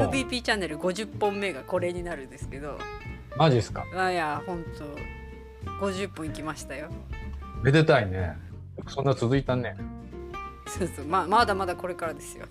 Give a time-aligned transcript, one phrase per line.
[0.00, 2.78] MVP チャンネル50本目がこれになるんですけど。
[3.36, 3.84] マジっすか？
[3.96, 4.84] あいやほんと
[5.80, 6.88] 50本いきましたよ。
[7.62, 8.36] めでたいね。
[8.88, 9.76] そんな続いたね。
[10.66, 11.04] そうそう。
[11.06, 12.46] ままだまだこれからですよ。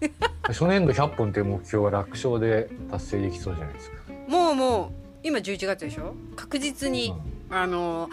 [0.42, 3.96] 初年度100本っていう目標は楽勝で達成できそうじゃないですか、
[4.28, 4.90] もうもう
[5.22, 6.14] 今11月でしょ？
[6.34, 7.14] 確実に、
[7.50, 8.10] あの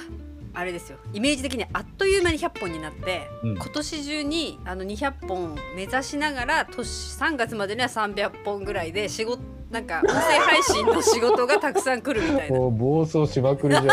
[0.53, 0.99] あれですよ。
[1.13, 1.88] イメージ的にあっと
[2.19, 3.55] いう間に100本になって、うん。
[3.55, 12.57] 今年中にあの200本目指しながら年3月までには300本ぐらいで仕事なんか音声配信の仕事がたくさん来るみたいな。
[12.69, 13.85] 暴走しまくりじゃん。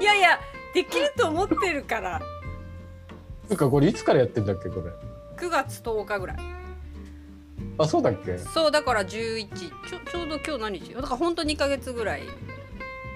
[0.00, 0.40] いやいや
[0.74, 2.20] できると思ってるから。
[3.48, 4.90] つうかこれいつからやってんだっけこれ
[5.46, 6.36] ？9月10日ぐらい。
[7.78, 8.38] あそうだっけ？
[8.38, 10.94] そうだから11ちょちょうど今日何日？
[10.94, 12.22] だからほんと2ヶ月ぐらい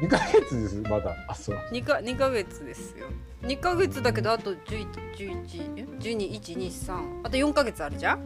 [0.03, 1.15] 2ヶ月ですまだ。
[1.29, 1.57] あそう。
[1.73, 3.07] 2, か2ヶ月ですよ。
[3.43, 8.19] 2ヶ月だけどあと11111213あと4ヶ月あるじゃん？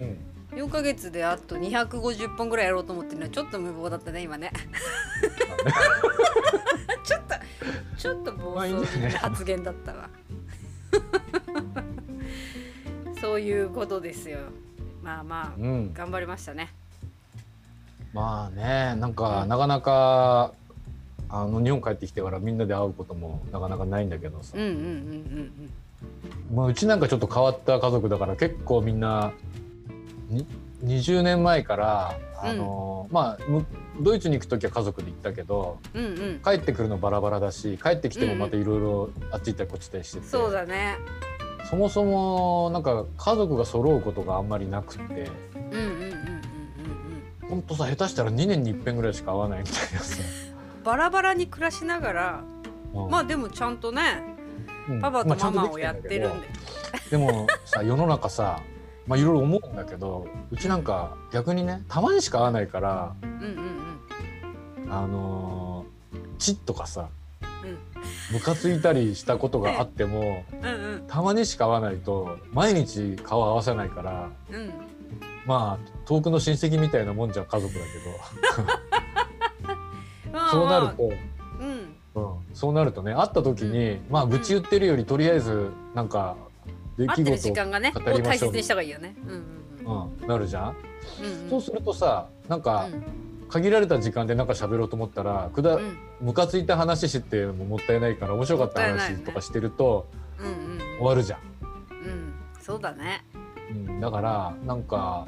[0.00, 0.18] うん。
[0.58, 3.24] 4ヶ月であと250本ぐらいやろうと思ってるの。
[3.24, 4.52] はちょっと無謀だったね今ね。
[7.04, 7.34] ちょっと
[7.98, 10.08] ちょっと暴走な発言だったわ。
[13.20, 14.38] そういうことですよ。
[15.02, 15.92] まあまあうん。
[15.94, 16.72] 頑張りましたね。
[18.12, 20.52] まあねなんかなかなか
[21.34, 24.56] あの日本帰ってきてからみんなで会うこともなかなかないんだけどさ。
[24.56, 25.70] うん、うんうんうん
[26.54, 29.32] まあ、うちなんかちょっと変わった家族だから結構みんな
[30.28, 30.46] に
[30.84, 33.66] 20年前からあの、まあむ
[34.00, 36.12] ドイツに行く時は家族で行ったけどうんうん。
[36.12, 40.20] うん帰ってくるのバラバラだし帰ってきてもまたいろいろあっち行ったりこっち行ったりして。
[40.20, 40.98] て、そうだね。
[41.68, 45.02] そもそもなんか家族が揃うことがあんまりなくって。
[45.02, 46.34] うんうんうんうんうん
[47.48, 50.22] ほんとさ下手したら2年に一遍ぐらいしか会わないみたいなさ、
[50.84, 52.44] バラバラに暮らしながら
[52.92, 53.10] うん。
[53.10, 54.22] まあでもちゃんとね
[54.88, 55.00] うん。
[55.00, 56.48] パパとママをやってるんで。
[57.10, 58.60] でもさ世の中さ
[59.06, 63.30] まあいろいろ思うんだけどうちなんか逆にねたまにしか会わないからうん
[64.84, 67.08] うんあのー、チッとかさ
[67.62, 67.78] うん。
[68.32, 71.04] ムカついたりしたことがあってもうんうん。
[71.08, 74.56] たまにしか会わないと毎日顔合わせないからうん。
[74.56, 74.72] うん
[75.46, 78.93] まあ遠くの親戚みたいなもんじゃん家族だけまあど
[80.50, 81.12] そうなると、
[81.60, 81.94] うん。
[82.14, 86.36] うん、そうなるとね会った時に、まあ愚痴言ってるよりとりあえずなんか
[86.96, 89.14] 出来事間がね語を大りましょう切にした方がいいよね。
[89.24, 89.30] うん
[89.86, 90.76] うんうん、なるじゃん、
[91.22, 91.50] うんうん。
[91.50, 93.04] そうするとさなんかうん。
[93.46, 95.96] 限られた時間でなんか喋ろうと思ったらくだ、うん。
[96.20, 100.08] ムカついた話してももったいないから面白かった話とかしてると
[100.40, 100.78] うんうん。
[100.98, 101.40] 終わるじゃん。
[101.90, 102.34] うん。
[102.60, 103.24] そうだね。
[103.70, 105.26] うん、だからなんか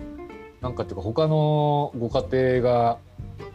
[0.61, 2.99] なんかっていうか他のご家庭が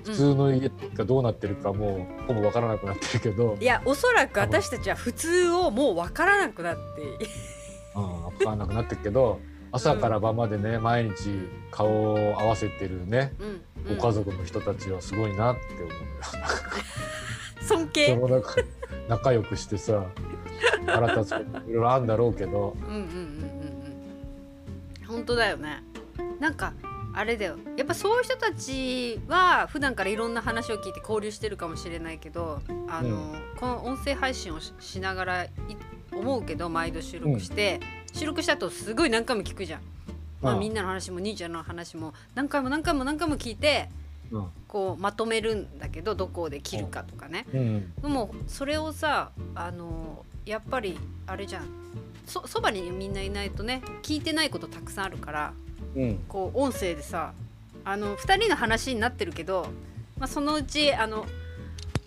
[0.03, 6.81] 普通の家がどうなってるかもうほぼわからなくなってるけど、いやおそらく私たちは普通をもう分からなくなって。
[7.95, 9.39] うん、わからなくなってるけど
[9.71, 13.33] 朝から晩までね毎日顔を合わせてるね
[13.85, 15.93] うん、ご家族の人たちはすごいなって思うよ。
[17.61, 18.07] 尊敬。
[18.07, 18.55] でもなんか
[19.07, 20.05] 仲良くしてさ
[20.85, 23.05] 腹立つこといろいろあるんだろうけど、うんうんうんうん
[25.01, 25.07] うん。
[25.07, 25.83] 本当だよね。
[26.39, 26.73] なんか
[27.13, 27.57] あれだよ。
[27.77, 33.41] やっぱそういう人たちは普段からいろんな話を聞いて交流してるかもしれないけどあの、うん。
[33.59, 35.49] この音声配信をししながらい
[36.11, 37.79] 思うけど毎度収録して、
[38.13, 39.81] 収録した後すごい何回も聞くじゃん、
[40.41, 43.89] まあ、うんみんなの話も兄ちゃんの話も何回も何回も何回も聞いて
[44.31, 44.47] うん。
[44.67, 47.93] こうまとめるんだけどどこで切るかとかね、うん。
[48.01, 50.97] でもそれをさあのやっぱり
[51.28, 51.66] あれじゃん。
[52.25, 55.53] そそばにみんないないとね聞いてないことたくさんあるから
[55.96, 56.24] うん。
[56.28, 57.34] こう音声でさ
[57.84, 59.68] あの2人の話になってるけど、
[60.18, 61.25] まあ、そのうちあの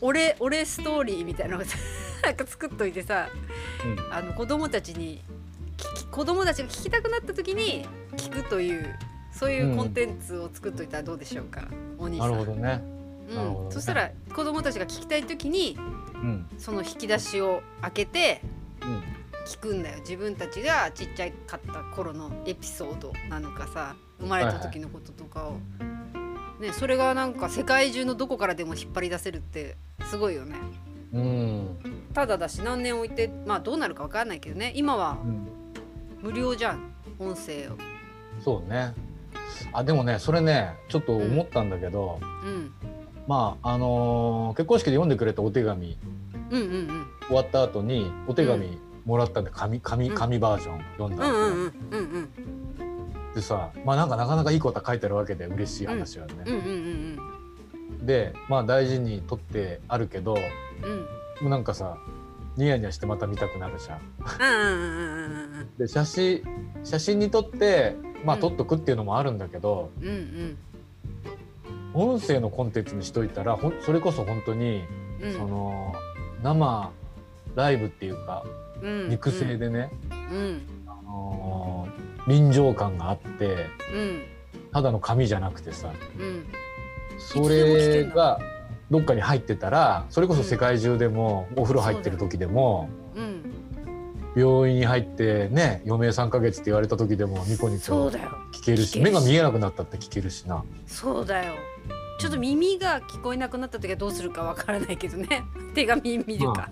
[0.00, 1.77] 俺俺ストーリーみたいなのをさ
[2.22, 3.28] なんか作っといてさ
[4.11, 5.22] あの子供たちに
[6.11, 7.87] 子供たちが聞きたくなった時に
[8.17, 8.95] 聞くという
[9.33, 11.66] そういうコンテンツを作っといたらどうでしょうか、
[11.99, 12.28] お兄さ。
[12.28, 12.81] なんるほどね。
[13.28, 13.65] うん。
[13.65, 13.71] ね。
[13.71, 15.77] そしたら子供たちが聞きたい時に
[16.15, 16.47] うん。
[16.56, 18.63] その引き出しを開けてうん
[19.46, 19.98] 聞くんだよ。
[20.00, 25.58] 自分たちがちっちゃかった頃のエピソードなのかさ生まれた時のこととかを、
[26.60, 29.76] ね、それがなんか世界中のどこからでも引っ張り出せるって
[30.06, 30.56] すごいよね。
[31.12, 31.78] うん。
[32.14, 34.72] ただだし何年置いてまあどうなるか分かんないけどね。
[34.74, 35.48] 今はうん。
[36.22, 36.94] 無料じゃん。
[37.18, 37.76] 音声を。
[38.42, 38.94] そうね。
[39.72, 42.72] あでもねそれねちょっと思ったんだけど、うん。
[43.26, 45.98] まああのー結婚式で読んでくれたお手紙
[46.50, 47.06] うんうんうん。
[47.26, 50.15] 終わった後にお手紙もらったんで紙紙うん。
[50.15, 53.34] 紙バージョン読んだんうんうんうんうん。
[53.34, 56.34] でさまあなんかなかなかいいことは書いてあるわけで嬉しい話はね。
[56.47, 56.68] うんうんう
[58.01, 60.91] んでまあ大事に取ってあるけどうん。
[60.91, 61.06] うん
[61.41, 61.98] もうなんかさ
[62.56, 63.98] ニヤニヤしてまた見たくなるじゃん。
[63.98, 66.42] うんうんうんうんうんで写真
[66.84, 70.56] 写真に撮ってまあ撮っとくっていうのもあるんだけど、うんうん。
[71.95, 74.84] 音声のコンテンツにしといたらそれこそ本当に、
[75.21, 75.33] うん。
[75.33, 75.92] その
[76.42, 76.91] 生
[77.56, 78.64] ライブっていうかうん
[79.09, 80.62] 肉声でね、うん。
[80.86, 84.22] あのー臨場感があってうん。
[84.72, 85.92] ただの紙じゃなくてさ。
[86.18, 86.47] うん。
[87.18, 88.41] それが
[88.91, 93.53] どっかに入ってたらそれこそ世界中でも、お風呂入ってる時でもうん。
[94.36, 100.65] 病院に入ってね余命3ヶ月って言われた時でもニコニコ聞けるし目が見えなくなったって聞けるしな。
[100.86, 101.54] そうだよ。
[102.18, 105.44] ちょっと耳が聞こえなくなった時はどうするかわからないけどね。
[105.74, 106.70] 手紙見るか、あ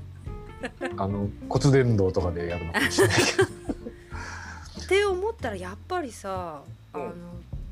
[1.08, 3.44] の骨伝導とかでやるのかもしれないけど。
[3.44, 6.62] って思ったらやっぱりさ
[6.92, 7.12] あの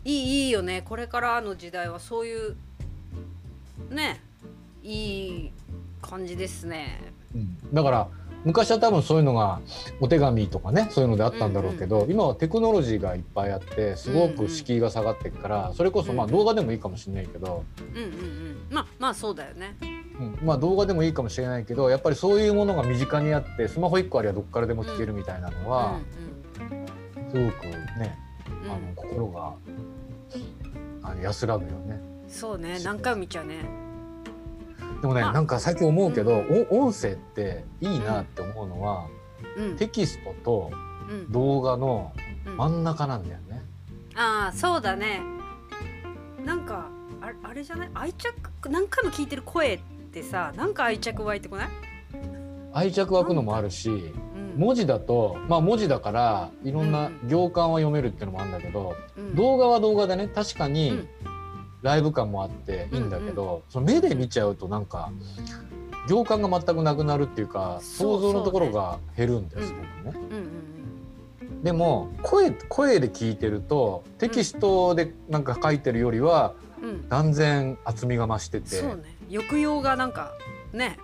[0.04, 0.82] いいいいよね。
[0.82, 2.56] これからの時代はそういう
[3.90, 4.20] ね
[4.82, 5.52] いい
[6.00, 7.12] 感じですね。
[7.34, 7.58] うん。
[7.74, 8.08] だから
[8.44, 9.60] 昔は多分そういうのが
[10.00, 16.32] お手紙とかねそういうのであったんだろうけど、今はテクノロジーがいっぱいあってすごく敷居が下がっていくから、それこそまあうん。
[16.32, 18.66] 動画でもいいかもしれないけど、うんうんうん。
[18.70, 19.76] まあまあそうだよね。
[19.82, 20.38] うん。
[20.42, 25.98] まあ動画でもいいかもしれないけどやっぱりそういうものが身近にあってスマホ1個あればどっからでも聞けるみたいなのは、
[26.56, 28.18] すごくね
[28.62, 28.72] うんうん。
[28.72, 29.54] あの心が
[31.02, 32.00] あの安らぐよね。
[32.28, 32.78] そうね。
[32.84, 33.56] 何回も見ちゃうね
[35.00, 35.32] でもね、まあ。
[35.32, 39.06] なんか最近思うけど、お音声っていいなって思うのは、
[39.56, 39.76] うん。
[39.76, 40.70] テキストと
[41.08, 41.32] うん。
[41.32, 42.12] 動画の
[42.46, 42.56] うん。
[42.56, 43.62] 真ん中なんだよね。
[44.14, 45.22] ああそうだね。
[46.44, 46.88] なんか
[47.20, 47.90] あれあれじゃない？
[47.94, 48.34] 愛着
[48.68, 49.80] 何回も聞いてる声っ
[50.12, 51.68] てさなんか愛着湧いてこない、
[52.72, 54.54] 愛着湧くのもあるしうん。
[54.56, 59.34] 文字だとまあ文字だからいろんなうん行間は読めるっていうのもあるんだけど、うん。
[59.36, 61.08] 動画は動画でね確かうにん
[61.82, 65.10] ライブ感もあっていいんだけど、その目で見ちゃうとなんか
[66.08, 70.26] 行間が全くなくなるっていうか想像のところが減るんですそうねごくね。
[70.30, 70.50] うんうん
[71.62, 76.88] でも声声で聞いてるとテキストでなんか書いてるよりはうん。
[76.88, 78.76] うん断然厚みが増してて。
[78.76, 79.02] そうね。
[79.30, 80.32] 抑揚がなんか
[80.72, 80.98] ね。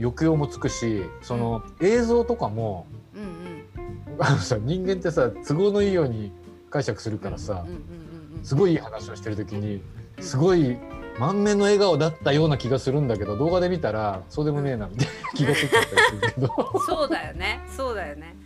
[0.00, 4.22] 抑揚もつくしその映像とかもうんうん。
[4.22, 6.32] あのさ人間ってさ都合のいいように
[6.68, 8.44] 解釈するからさうんうんうんうん。
[8.44, 9.80] すごいいい話をしてる時に
[10.20, 10.76] すごい
[11.18, 16.20] 満面の笑顔だったような気がするんだけど動画で見たらそうでもねえなみたいな気がついちゃったりする。
[16.34, 17.60] け どそうだよね。
[17.76, 18.36] そうだよね。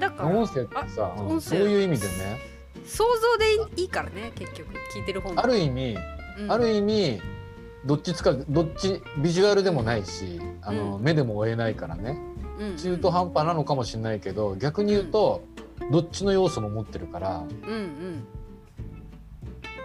[0.00, 2.38] だから音声ってさうんそういう意味でね。
[2.86, 3.36] 想像
[3.74, 5.96] でいいからね結局聞いてる本ある意味
[6.40, 6.52] うん。
[6.52, 7.20] ある意味
[7.84, 11.02] どっちつかどっちビジュアルでもないしあのうん。
[11.02, 12.18] 目でも追えないからね。
[12.58, 12.76] うん。
[12.76, 15.42] 中途半端なのかもしれないけど逆に言うと
[15.90, 17.38] どっちの要素も持ってるから。
[17.66, 18.26] うんうん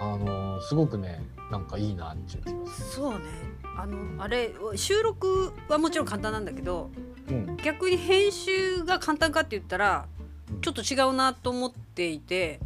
[0.03, 3.19] あのすごくねなんかいいなっていう気がすそうね。
[3.77, 6.89] あのあれ収録はもちろん簡単なんだけど
[7.27, 7.35] る。
[7.35, 10.05] うん、逆に編集が簡単かって言ったら
[10.61, 12.59] ちょっと違うなと思っていて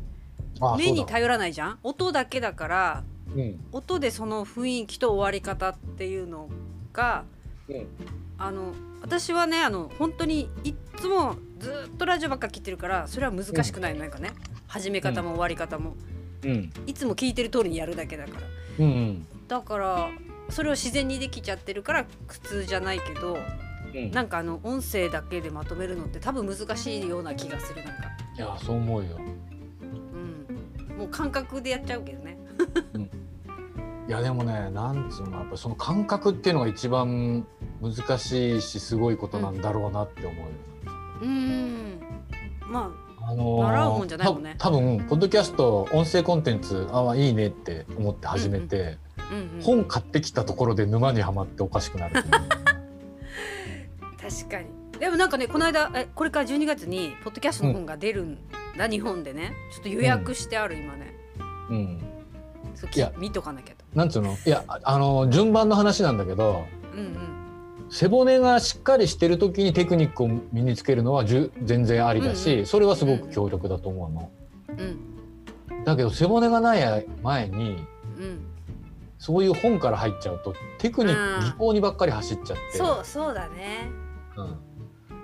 [0.60, 1.80] あ目に頼らないじゃん？
[1.84, 3.04] 音だけだから
[3.36, 3.60] うん。
[3.72, 6.50] 音でその雰囲気と終わり方っていうの
[6.92, 7.24] が
[7.70, 7.88] うん。
[8.40, 13.94] あの私はねあの本当にいっつもずっとラジオばっか聞いてるからそれは難しくない。
[13.94, 14.32] のなんかね
[14.68, 15.96] 始め方も終わり方も
[16.44, 16.72] うん。
[16.86, 18.48] いつも聞いてる通りにやるだけだから。
[18.80, 19.28] うんうん。
[19.48, 20.10] だから
[20.50, 23.38] それを自然にできちゃってるから苦痛じゃないけど
[23.94, 24.12] うん。
[24.12, 28.04] なんかあの音声だけでまとめるのって多分難しいような気がするなんか、
[28.38, 29.18] いやそう思うよ。
[30.90, 32.38] うん、もう感覚でやっちゃうけどね。
[34.08, 37.46] いやでもねなんつうのやっぱりその感覚っていうのが一番
[37.82, 40.52] 難しいしすごいことなんだろうなって思うよ。
[41.22, 42.00] うん。
[42.62, 44.56] まあのー習うもんじゃないもんね。
[44.58, 52.16] た多分ポッドキャスト音声コンテンツあいいねって思って始めて、あ、うんうん、本買ってきたところで沼にはまっておかしくなる。
[54.22, 54.68] 確かに。
[55.00, 58.38] でもなんかねこの間えこれから12月にポッドキャストの本が出るん
[58.78, 59.54] だ、日本でね。
[59.74, 61.16] ちょっと予約してある、今ね。
[61.70, 62.00] うん、
[62.76, 63.84] そういや見とかなきゃと。
[63.94, 64.38] なんつうの？
[64.46, 66.66] いやああの順番の話なんだけど。
[66.94, 67.47] うんうん
[67.90, 71.52] 背骨がしっかりしてる時にテクニックを身につけるのは全
[71.86, 72.66] 然ありだし、うんうん。
[72.66, 74.32] それはすごく強力だと思うの。
[74.70, 74.74] う
[75.82, 75.84] ん。
[75.86, 77.78] だけど背骨がない前に
[78.20, 78.46] うん。
[79.20, 81.40] そういう本から入っちゃうとテクニッうん。
[81.40, 83.90] ク技巧にばっかり走っちゃって、そうそうだね。
[84.36, 84.58] うん、だか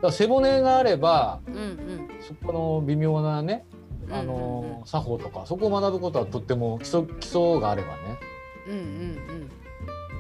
[0.04, 2.10] ら背骨があればうんうん。
[2.22, 3.66] そこの微妙なね
[4.10, 4.28] あうんうん。
[4.28, 8.20] の作法とかそこを学ぶことはとっても基礎基礎があればね。
[8.68, 9.52] うんうん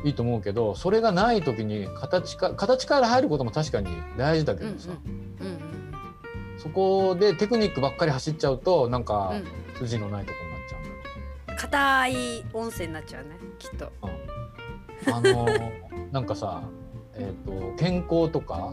[0.04, 4.78] いいと思うけどそれがない時に形か形から入ることも確かに大事だけうんうん。
[4.78, 5.60] どさ、うんうん。
[6.58, 9.64] そこでテクニックばっかり走っちゃうとなんかうん。
[9.78, 10.82] 筋のないところになっちゃう。
[10.82, 13.30] んだ硬い音声になっちゃうね
[13.60, 13.92] きっと。
[15.08, 15.84] あのー
[16.14, 16.62] なんかさ、
[17.16, 18.72] えー、と健康とか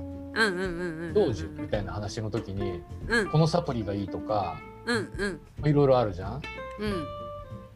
[1.14, 6.42] 当時みたいな話の時に、うん、このサプリがいいとか、うんうん、いろいろあるじゃん。
[6.80, 7.06] うん、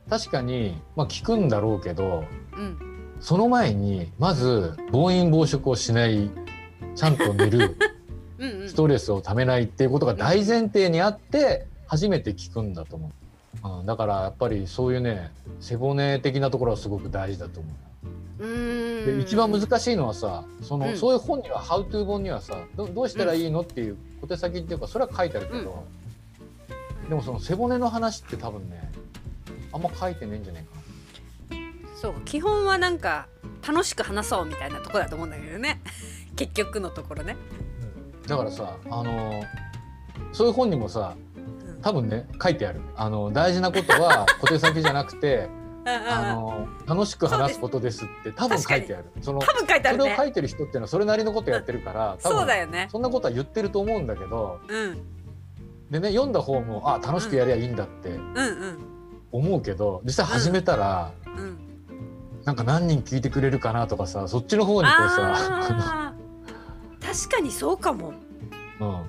[0.09, 2.25] 確かに、まあ、効くんだろうけど、
[2.57, 2.79] うん、
[3.25, 6.29] その前にまず暴飲暴食をしない
[6.95, 7.75] ちゃんと寝る
[8.37, 13.11] うん、ストレスをためないっていうことが大前提にあって初めて効くんだと思
[13.65, 18.45] う、うん、だからやっぱりそういうね背骨的なところはすごく大事だと思う。
[19.07, 25.85] で一番難しいのはさその、うん、そういう本には「How to」本にはさどどうしたらいいのっていう小手先っていうかそれは書いてあるけど、
[27.05, 28.93] うん、でもその背骨の話って多分ね
[29.73, 30.74] あんま書いてねえんじゃないかな。
[32.05, 33.29] そう基本はなんか
[33.67, 35.81] 楽しく話そうみたいなとこだと思うんだけどね。
[36.37, 37.35] 結局のところね。
[38.27, 39.43] だからさあの
[40.31, 41.15] そういう本にもさ
[41.81, 42.83] 多分ね書いてある。
[42.95, 45.49] あの大事なことは 小手先じゃなくて
[45.87, 49.07] あの楽しく話すことですって多分書いてある。
[49.23, 52.89] その多分書いてある、ね、それを書いてる人っていうのはそれなりのことやってるから、多分そうだよね。
[52.93, 55.03] そんなことは言ってると思うんだけど、うん、
[55.91, 58.21] でね読んだ方もあ楽しくやりゃいいんだって
[59.33, 61.24] 思うけど実際始めたら、うんうん、
[62.45, 66.15] なんか何人聞いてくれるかなとかさそっちの方にこうさ
[67.01, 68.13] 確かにそうかも。
[68.81, 69.03] うん、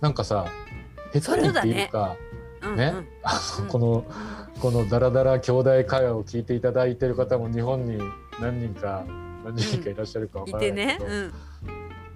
[0.00, 0.46] なんかさ
[1.12, 2.16] 下手にっていうか
[2.76, 4.04] ね、うんうん、 この
[4.60, 7.98] このダラダラ兄弟会話を聞いていただいてる方も日本に
[8.40, 9.04] 何人か
[9.44, 11.32] 何人かいらっしゃるか分からないけど、ね。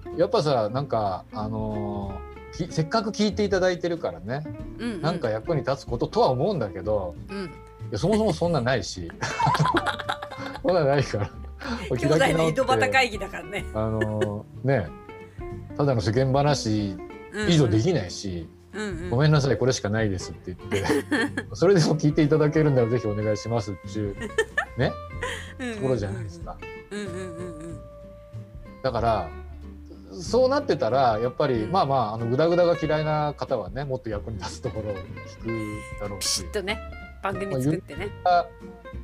[0.06, 4.42] うん、やっぱさなんかあのー、せっかく聞いていただいてるからね、
[4.78, 7.49] うんうん、なんか役に立つこととは思うんだけど、うん、い
[7.90, 9.11] やそもそもそんなないし
[10.66, 11.30] そんなないから。
[11.96, 13.64] 兄弟の井戸端会議だからね。
[13.75, 14.88] あのー、ね
[15.76, 16.96] ただの世間話
[17.49, 24.16] 以上できないし、うんうん、ごめんなさいこれしかないですって言って それでも聞いていただけるならぜひお願いしますっていう
[24.78, 24.92] ね？
[25.76, 26.56] ところじゃないですか。
[28.82, 29.28] だから
[30.12, 34.99] そうなってたらやっぱり、うん、まあまああのグダグダが嫌いな方はねもっと役に立つところを聞
[35.42, 36.25] くだろうし。
[36.25, 36.78] ピシッとね
[37.33, 38.11] 番組作ってね。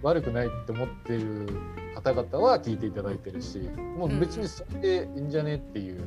[0.02, 1.49] 悪くないって思ってる
[1.95, 3.59] 方々は聞いていただいてるし
[3.97, 6.05] もう別にそれでいいんじゃねっていうね、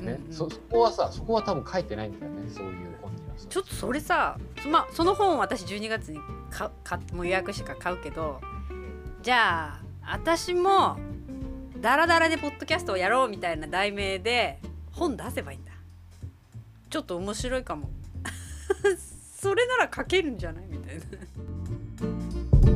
[0.00, 8.40] うんうん、そそこはさそこは多分書いてないんだよねそういう本にはちょっとそれさそ,、ま、その本私12月にかかもう予約してから買うけど
[9.22, 10.96] じゃあ私も
[11.80, 14.60] ダラダラでポッドキャストをやろうみたいな題名で
[14.92, 15.72] 本出せばいいんだ。
[16.88, 17.90] ちょっと面白いかも
[19.46, 20.64] それなら書けるんじゃない？
[20.68, 22.75] みたいな。